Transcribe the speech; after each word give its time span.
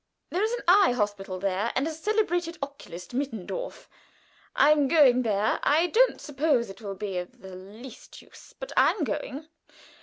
There 0.31 0.41
is 0.41 0.51
an 0.53 0.63
eye 0.67 0.93
hospital 0.93 1.37
there, 1.37 1.71
and 1.75 1.87
a 1.87 1.91
celebrated 1.93 2.57
oculist 2.63 3.13
Mittendorf. 3.13 3.87
I 4.55 4.71
am 4.71 4.87
going 4.87 5.21
there. 5.21 5.59
I 5.61 5.85
don't 5.85 6.19
suppose 6.19 6.71
it 6.71 6.81
will 6.81 6.95
be 6.95 7.19
of 7.19 7.41
the 7.41 7.55
least 7.55 8.19
use; 8.19 8.55
but 8.59 8.71
I 8.75 8.93
am 8.93 9.03
going. 9.03 9.47